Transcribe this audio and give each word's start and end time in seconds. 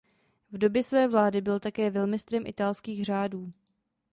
V 0.51 0.57
době 0.57 0.83
své 0.83 1.07
vlády 1.07 1.41
byl 1.41 1.59
také 1.59 1.89
velmistrem 1.89 2.43
italských 2.47 3.05
řádů. 3.05 3.51